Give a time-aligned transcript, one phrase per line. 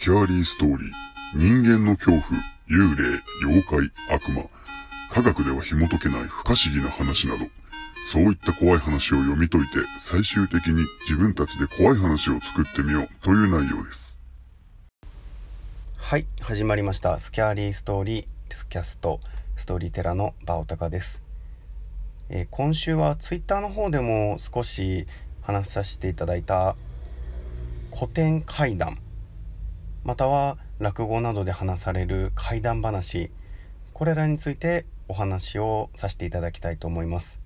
[0.00, 0.90] スキャーリーストーリー、
[1.34, 2.22] 人間の恐怖、
[2.70, 4.44] 幽霊、妖怪、悪魔、
[5.12, 7.44] 科学では紐解けない不可思議な話など、
[8.10, 13.08] そういった怖い話を読み解いて、最終的に自分たちで怖い話を作ってみよう。
[13.22, 14.16] という内容です。
[15.98, 16.26] はい。
[16.40, 17.18] 始まりました。
[17.18, 19.20] スキャーリーストーリースキャスト。
[19.56, 21.20] ストーリーテラのバオタカです、
[22.30, 25.06] えー、今週はツイッターの方でも少し
[25.42, 26.74] 話させていただいた
[27.94, 28.96] 古典怪談。
[30.04, 33.30] または落語などで話される怪談話
[33.92, 37.40] これらについてお話をさせていただきたいと思います。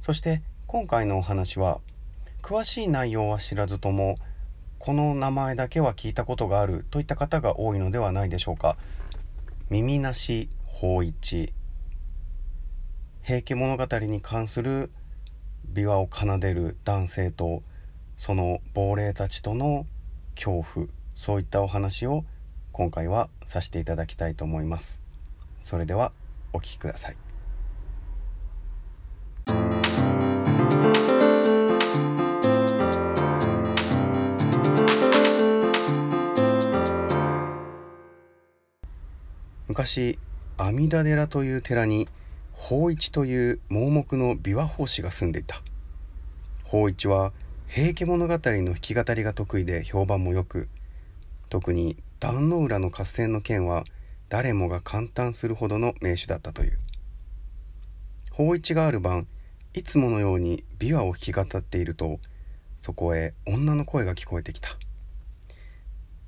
[0.00, 1.80] そして今回のお話は
[2.42, 4.16] 詳しい内容は知らずとも
[4.80, 8.76] この名前だけは聞いたことがあるといった方が多いのではないでしょうか。
[9.70, 11.52] 耳なし法一。
[13.22, 14.90] 平家物語に関する
[15.72, 17.62] 琵琶を奏でる男性と
[18.18, 19.86] その亡霊たちとの
[20.34, 20.88] 恐怖。
[21.22, 22.24] そういったお話を
[22.72, 24.98] 今回はさせていただきたいと思います。
[25.60, 26.10] それでは
[26.52, 27.16] お聴きください。
[39.68, 40.18] 昔
[40.58, 42.08] 阿弥陀寺という寺に
[42.52, 45.62] 法一という盲目の琵琶法師が住んでいた。
[46.64, 47.32] 法一は
[47.68, 50.68] 平家物語の弾き語りが得意で評判も良く
[51.52, 53.84] 特に壇ノ浦の合戦の件は
[54.30, 56.78] 誰もが感嘆するほどの名手だったという。
[58.30, 59.26] 法一がある晩
[59.74, 62.20] いつものように琵琶を弾き語っていると
[62.80, 64.70] そこへ女の声が聞こえてきた。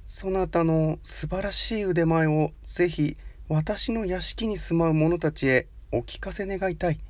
[0.04, 3.16] そなたの素晴らしい腕前をぜひ
[3.48, 7.00] 私の屋敷に住まう者たちへお聞かせ願いたい。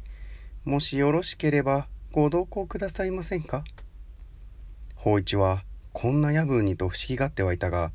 [0.65, 3.65] もしよろしければご同行くださいませんか？
[4.95, 7.91] 法一はこんな夜分にと不思議がってはいたが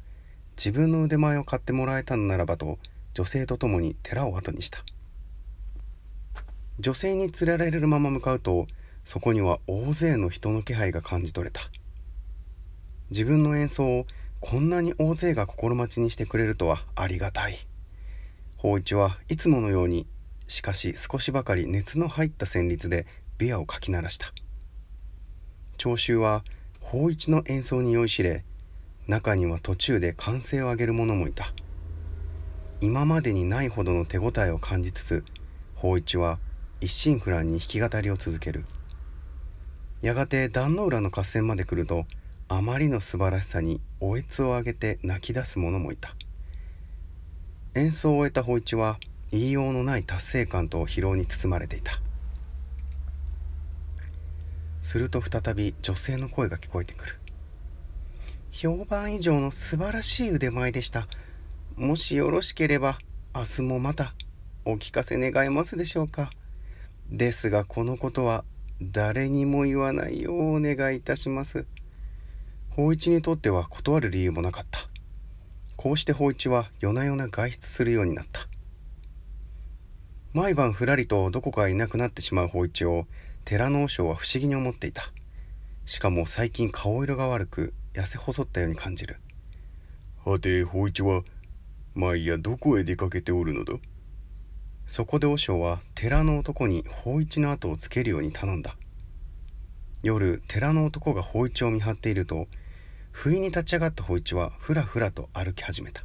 [0.59, 2.79] 自分の腕前を買ってもらえたのならばと
[3.13, 4.83] 女性と共に寺を後にした。
[6.81, 8.67] 女性に連れられるまま向かうと
[9.05, 11.61] そこには大勢の人の気配が感じ取れた。
[13.09, 14.05] 自分の演奏を
[14.41, 17.55] こんなに大勢が心待ちにしてくれるとはありがたい。
[18.57, 20.07] 法一はいつものように
[20.49, 23.07] しかし少しばかり熱の入った旋律で
[23.37, 24.33] 琵琶をかき鳴らした。
[25.77, 26.43] 聴衆は
[26.81, 28.43] 法一の演奏に酔いしれ
[29.09, 31.51] 中には途中で歓声を上げる者もいた。
[32.79, 35.25] 今までにないほどの手応えを感じつつ
[35.73, 36.37] 法一は
[36.79, 38.65] 一心不乱に弾き語りを続ける。
[40.03, 42.05] やがて壇の浦の合戦まで来ると
[42.49, 46.15] あまりの素晴らしさにおえつを上げて泣き出す者もいた。
[47.73, 48.99] 演奏を終えた法一は
[49.31, 51.99] 言いようのない達成感と疲労に包まれていた。
[54.83, 57.15] すると再び女性の声が聞こえてくる。
[58.51, 61.07] 評判以上の素晴らしい腕前でした。
[61.75, 62.99] もしよろしければ
[63.33, 64.13] 明日もまた
[64.65, 66.31] お聞かせ願えますでしょうか。
[67.09, 68.43] ですがこのことは
[68.81, 71.67] 誰にも言わないようお願いいたします。
[72.69, 74.79] 法一にとっては断る理由もなかった。
[75.75, 78.47] こうして法一は夜な夜な外出するようになった。
[80.33, 83.05] 毎晩ふらりとどこかいなくなってしまう法一を
[83.45, 85.13] 寺の和尚は不思議に思っていた。
[85.85, 89.17] しかも最近顔色が悪く痩せ細ったように感じる。
[90.25, 91.23] はて法一は
[91.95, 93.73] 毎夜どこへ出かけておるのだ？
[94.85, 98.75] そこで和尚は寺の男に法一の後をつけるように頼んだ。
[100.01, 102.47] 夜寺の男が法一を見張っていると
[103.11, 106.03] 不意に立ち上がった法一はふらふらと歩き始めた。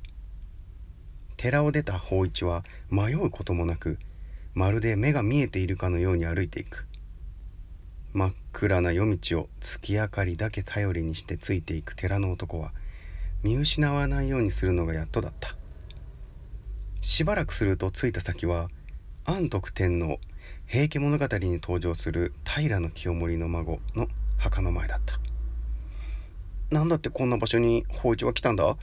[1.37, 3.99] 寺を出た法一は迷うこともなく
[4.55, 6.87] まるで目が見えているかのように歩いていく。
[8.13, 12.73] 真っ暗な夜道を月明かりだけ頼りにしてついていく寺の男は
[13.43, 15.57] 見失わないようにするのがやっとだった。
[17.01, 18.71] しばらくすると着いた先は
[19.27, 20.19] 安徳天皇
[20.67, 24.07] 平家物語に登場する平清盛の孫の
[24.39, 25.19] 墓の前だった。
[26.71, 28.77] なんだってこんな場所に法一は来たんだ？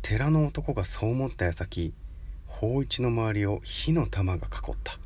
[0.00, 1.92] 寺の男がそう思った矢先
[2.46, 4.98] 法一の周りを火の玉が囲った。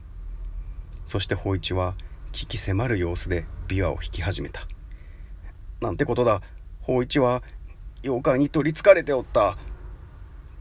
[1.08, 1.96] そして法一は
[2.32, 4.68] 危機迫る様子で琵琶を弾き始めた。
[5.80, 6.42] なんてことだ。
[6.80, 7.42] 法一は
[8.02, 9.56] 妖怪に取りつかれておった。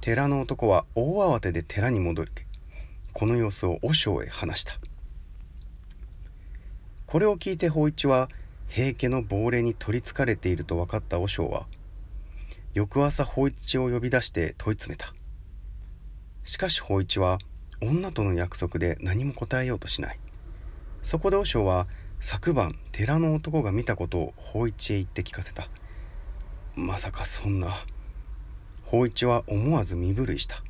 [0.01, 2.31] 寺の男は大慌てで寺に戻り
[3.13, 4.73] この様子を和尚へ話した。
[7.05, 8.29] これを聞いて法一は
[8.67, 11.65] 平家の亡霊に取りつかれていると分かった和尚は
[12.73, 15.13] 翌朝法一を呼び出して問い詰めた。
[16.43, 17.39] しかし法一は
[17.81, 20.19] 女との約束で何も答えようとしない。
[21.01, 21.87] そこで和尚は
[22.19, 25.69] 昨晩寺の男が見たことを法一へ言って聞かせた。
[26.75, 27.85] まさかそんな。
[28.83, 30.63] 法一は思わず身震いした。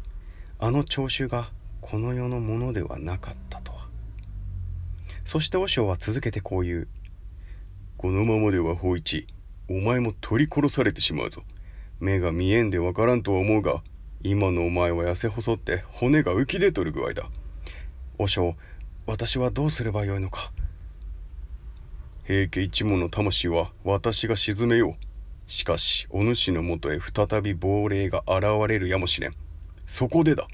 [0.59, 1.49] あの聴衆が
[1.81, 3.87] この世のものではなかったとは。
[5.25, 6.87] そして和尚は続けてこう言う。
[7.97, 9.27] このままでは法一
[9.69, 11.43] お前も取り殺されてしまうぞ。
[11.99, 13.83] 目が見えんでわからんとは思うが
[14.21, 17.29] 今のお前は痩せ細って骨が浮き出とる具合だ。
[18.17, 18.55] 和尚
[19.09, 20.51] 私はどうすればよいのか。
[22.25, 25.51] 平家一門の魂は私が鎮めよう。
[25.51, 29.33] しかしお主のもとへ再び亡霊が現れるやもしれん。
[29.88, 30.47] そこでだ。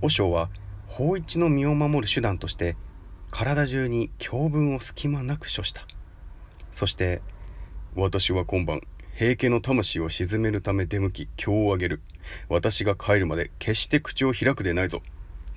[0.00, 0.48] 和尚は
[0.86, 2.74] 法一の身を守る手段として
[3.30, 5.86] 体中に教文を隙間なく処した。
[6.70, 7.20] そして
[7.94, 8.80] 私は今晩
[9.14, 12.00] 平家の魂を鎮めるため出向き今をあげる。
[12.48, 15.02] 私が帰るまで決して口を開くでないぞ。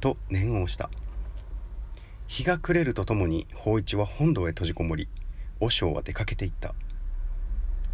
[0.02, 0.90] と念を押した。
[2.28, 5.08] 日が暮れるとともに法一は本堂へ閉じこもり
[5.60, 6.74] 和尚は出かけていった。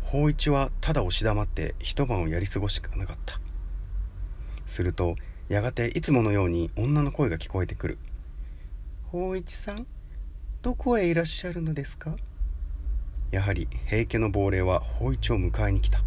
[0.02, 3.40] 法一はただ押し黙って一晩をやり過ごしかなかった。
[4.66, 5.16] すると
[5.50, 7.98] やがていつものように女の声が聞こえてくる
[9.12, 9.86] 「法一さん
[10.62, 12.16] どこへいらっしゃるのですか?」
[13.32, 16.04] やはり平家の亡霊は法一を迎えに来た。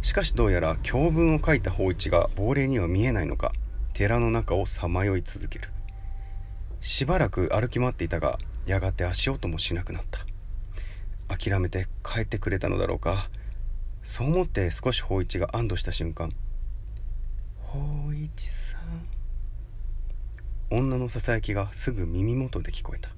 [0.00, 3.52] しかしどうやら教文を書いた法一が亡霊には見えないのか
[3.94, 5.70] 寺の中をさまよい続ける。
[6.80, 10.20] しばらく歩き回っていたがやがて足音もしなくなった。
[11.34, 13.28] 諦めて帰ってくれたのだろうか。
[14.02, 16.30] そう思って少し法一が安堵した瞬間
[17.60, 19.06] 「法一さん」
[20.70, 23.10] 女のささやきがすぐ耳元で聞こえた。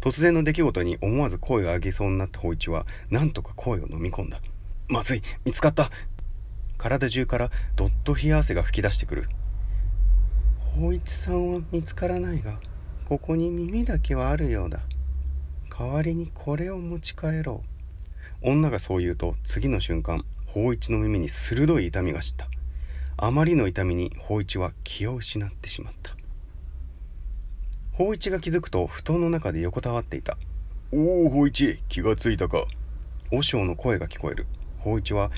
[0.00, 4.40] 突然の出来事に思わず声を上げそうになった法一は何とか声を飲み込んだ。
[4.88, 5.90] まずい見つかった。
[6.76, 9.28] 体中からどっと冷や汗が噴き出してくる。
[10.58, 12.58] 法一さんは見つからないが
[13.08, 14.80] ここに耳だけはあるようだ。
[15.78, 17.62] 代わりにこれを持ち帰ろ
[18.42, 18.50] う。
[18.50, 22.48] 女がそう言うと次の瞬間法一の耳に鋭い痛みが知った。
[23.16, 26.16] あまりの痛みに法一は気を失ってしまった。
[27.92, 30.38] 法一が気づくと布団の中で横たわっていた。
[30.90, 32.64] おお法一気がついたか。
[33.30, 34.46] 和尚の声が聞こえる。
[34.78, 35.30] 法一は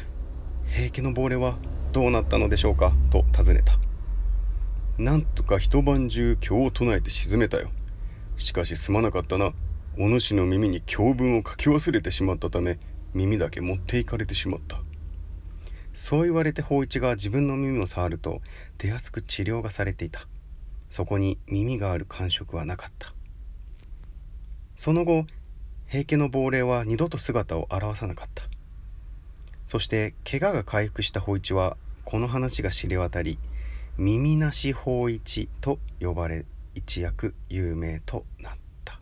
[0.66, 1.58] 平家の亡霊は
[1.92, 2.92] どうなったのでしょうか？
[3.10, 3.78] と尋ねた。
[4.98, 7.70] なんとか一晩中経を唱えて沈めたよ。
[8.38, 9.52] しかしすまなかったな。
[9.98, 12.78] お主の耳に教文を書き忘れてしまったため
[13.14, 14.80] 耳だけ持っていかれてしまった。
[15.92, 18.40] そう言われて法一が自分の耳を触ると
[18.78, 20.26] 手厚く治療がされていた。
[20.88, 23.14] そこに耳がある感触はなかった。
[24.76, 25.26] その後
[25.86, 28.44] 平家の亡霊は二度と姿を現さなかった。
[29.66, 33.38] そして怪我が回復した法一はこの話が知れ渡り
[33.98, 36.44] 耳なし法一と呼ばれ
[36.74, 38.52] 一躍有名となっ
[38.84, 39.00] た。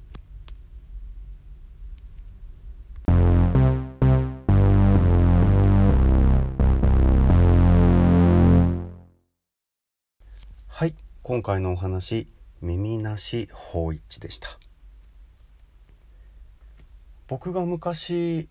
[10.68, 10.94] はい
[11.24, 12.28] 今回のお話
[12.62, 14.48] 耳なし法一でした。
[17.26, 18.48] 僕が昔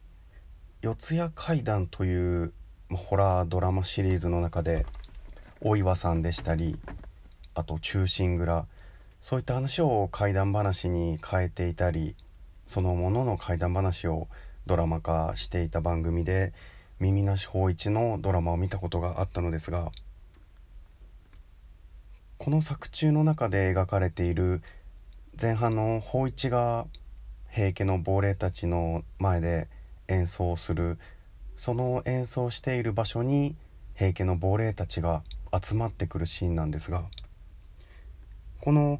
[0.81, 2.53] 四谷怪談という
[2.91, 4.85] ホラードラマシリーズの中で
[5.65, 6.77] 大岩さんでしたり
[7.55, 8.67] あと「忠臣蔵」
[9.21, 12.17] そういった話を怪談話に変えていたり
[12.67, 14.27] そのものの怪談話を
[14.65, 16.51] ドラマ化していた番組で
[16.99, 19.93] 耳なし法一のドラマを見たことがあったのですが
[22.37, 24.61] この作中の中で描かれている
[25.41, 26.87] 前半の法一が
[27.49, 29.69] 平家の亡霊たちの前で
[30.09, 30.99] 演奏する
[31.55, 33.55] その演奏している場所に
[33.95, 35.23] 平家の亡霊たちが
[35.61, 37.03] 集まってくるシーンなんですが
[38.61, 38.99] この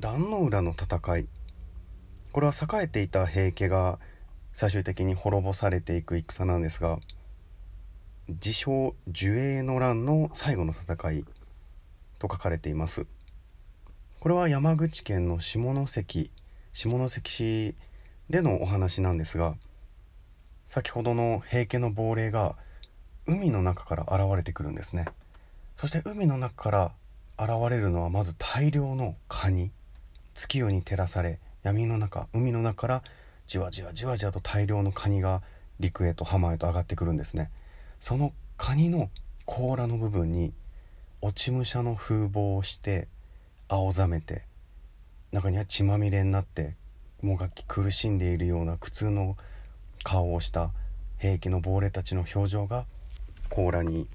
[0.00, 1.28] 壇の浦の戦い
[2.32, 3.98] これは栄えていた平家が
[4.52, 6.98] 最終的に滅ぼされていく戦なんですが
[8.28, 11.24] 自称寿永の乱の最後の戦い
[12.18, 13.06] と書かれています。
[14.18, 16.30] これは山口県の下関
[16.72, 17.74] 下関市
[18.28, 19.54] でのお話なんですが
[20.66, 22.56] 先ほどの平家の亡霊が
[23.26, 25.04] 海の中から現れてくるんですね。
[25.76, 26.92] そして海の中から
[27.38, 29.70] 現れるのはまず大量のカニ。
[30.34, 33.02] 月夜に照らされ闇の中海の中から
[33.46, 35.42] じわじわじわじわと大量のカニが
[35.80, 37.50] 陸へと浜へと上がってくるんですね。
[38.00, 39.10] そのカニの
[39.44, 40.52] 甲羅の部分に
[41.20, 43.08] 落ち武者の風貌をして
[43.68, 44.44] 青ざめて
[45.32, 46.74] 中には血まみれになって
[47.22, 49.36] もがき苦しんでいるような苦痛の
[50.02, 50.72] 顔をした
[51.18, 52.86] 平家の亡霊たちの表情が
[53.48, 54.06] 甲羅に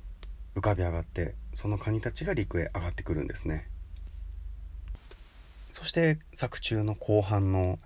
[0.55, 3.67] 浮かび上がってそのカニたちが陸へ上がってくるんですね。
[5.71, 7.79] そして作中の後半の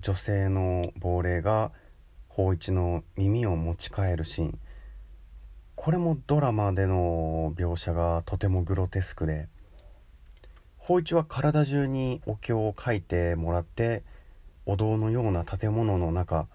[0.00, 1.70] 女性の亡霊が
[2.28, 4.58] 法一の耳を持ち帰るシーン。
[5.76, 9.48] これもドラマでの描写がとてもグロテスクで
[10.76, 14.02] 芳一は体中にお経を書いてもらって
[14.66, 16.48] お堂のような建物の中、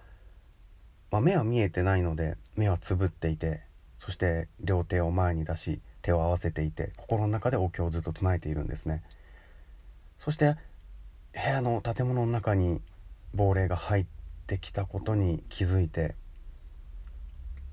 [1.10, 3.65] まあ、目は見えてないので目はつぶっていて
[3.98, 9.02] そして両手を前に出し手を合わせていて心の中でお経をずっと唱えているんですね。
[10.18, 10.56] そして
[11.32, 12.80] 部屋の建物の中に
[13.34, 14.06] 亡霊が入っ
[14.46, 16.14] てきたことに気づいて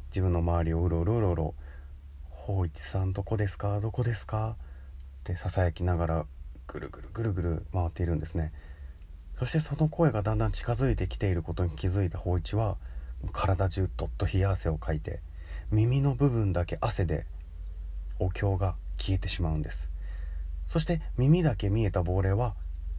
[0.10, 1.56] 自分の周りをうろうろうろうろ
[2.30, 3.80] 「芳一さんどこですか？
[3.80, 4.58] どこですか?」
[5.22, 6.26] ってささやきながら
[6.68, 8.52] ぐるぐるぐるぐる回っているんですね。
[9.38, 12.78] そしてその声がだんだん近づいてきていることに気づいた芳一は
[13.32, 15.22] 体中どっと冷や汗をかいて
[15.72, 17.26] 耳の部分だけ汗で
[18.20, 19.90] お経が消えてしまうんです。
[20.66, 22.56] そして耳だけ見えた亡霊は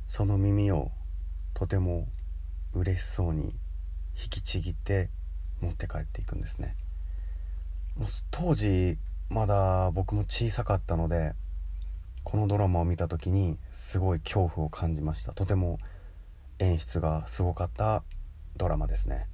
[0.06, 0.90] その耳を
[1.54, 2.08] とても
[2.72, 3.54] 嬉しそうに
[4.16, 5.08] 引きちぎって
[5.60, 6.76] 持って帰っていくんですね。
[7.96, 8.98] もう当時
[9.30, 11.32] まだ僕も小さかったので
[12.22, 15.32] このドラマを見た時にすごい恐怖を感じました。
[15.32, 15.78] とても
[16.58, 18.02] 演出がすごかった
[18.56, 19.26] ドラマですね。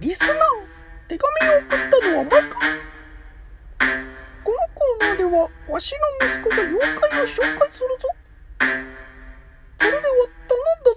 [0.00, 0.36] リスナー
[1.08, 2.54] 手紙を送ったのはマイク
[4.44, 8.08] このコーナーではわしの息子が妖怪を紹介するぞ。
[9.80, 10.02] それでは
[10.46, 10.94] 頼んだ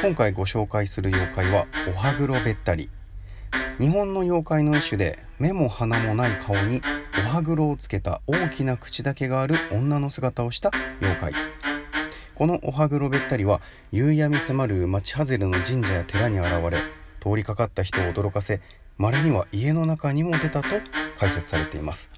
[0.00, 0.08] ぞ。
[0.08, 2.90] 今回ご紹介する妖怪はおはぐろべったり。
[3.78, 6.82] 日本の妖怪の一種で目も鼻もない顔に
[7.24, 11.63] おはぐろをつけた大きな口だけがある女の姿をした妖怪。
[12.34, 13.60] このおはぐろべったりは
[13.92, 16.78] 夕闇迫る町外れの神社や寺に現れ
[17.20, 18.60] 通りかかった人を驚かせ
[18.98, 20.68] 稀には家の中にも出たと
[21.18, 22.10] 解説されています。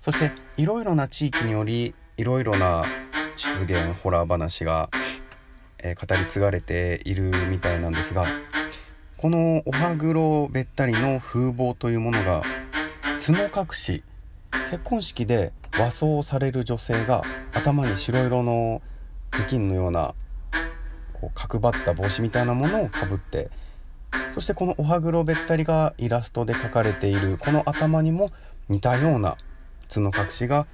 [0.00, 2.84] そしていろいろな地域によりいろいろな
[3.36, 4.90] 出現ホラー話が、
[5.78, 8.24] えー語り継がれているみたいなんですが
[9.16, 12.42] このおはぐろべったりの風貌というものが
[13.24, 14.02] 角隠し
[14.70, 18.80] 結婚式で和装される女性が頭に白色の
[19.34, 20.14] 頭巾のような
[21.12, 23.50] こう角張った帽子みたいなものをかぶって
[24.34, 28.30] そしてこのおはぐろべったりがイラストで描かれているこの頭にも
[28.68, 29.36] 似たような
[29.92, 30.66] 角隠しが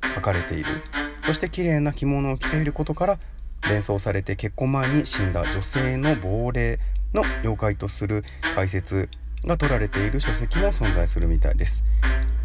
[0.00, 0.66] 描かれている
[1.24, 3.18] そして綺麗な着物を着ていることから
[3.68, 6.78] 連想されて結婚前に死んだ女性の亡霊
[7.14, 9.08] の妖怪とする解説
[9.44, 11.82] が取られている書籍も存在するみたいです。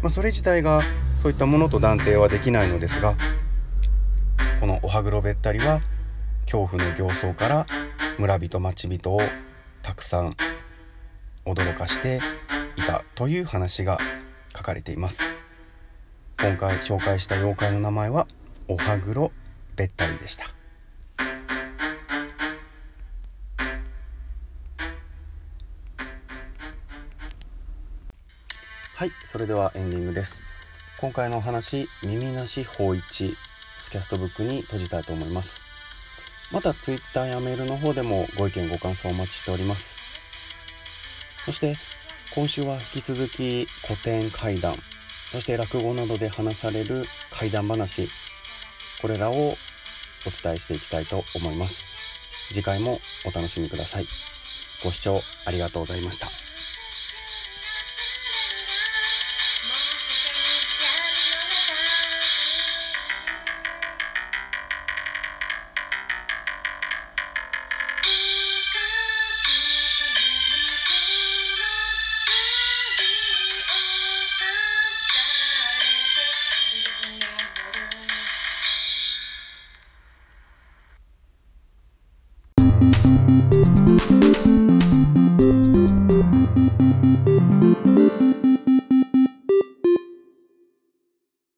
[0.02, 0.80] まあ、それ自体が
[1.18, 3.14] そういったものと断定はできないのですが
[4.60, 5.80] このおはぐろべったりは
[6.44, 7.66] 恐怖の形相から
[8.18, 9.20] 村人町人を
[9.80, 10.36] たくさん
[11.46, 12.20] 驚かして
[12.76, 13.98] いたという話が
[14.54, 15.22] 書かれています。
[16.38, 18.26] 今回紹介した妖怪の名前は
[18.68, 19.32] おはぐろ
[19.76, 20.44] べったりでした。
[28.96, 30.42] はいそれではエンディングです。
[31.00, 33.34] 今回のお話耳なし法一。
[33.90, 35.60] スキャストブックに閉じたいと思います。
[36.52, 39.96] また Twitter やメールの方でもご意見ご感想お待ちしております。
[41.44, 41.74] そして
[42.36, 44.76] 今週は引き続き古典怪談
[45.32, 48.08] そして落語などで話される怪談話
[49.02, 49.56] これらをお
[50.42, 51.84] 伝えしていきたいと思います。
[52.52, 54.06] 次回もお楽しみください。
[54.84, 56.28] ご視聴ありがとうございました
[74.42, 74.56] 「I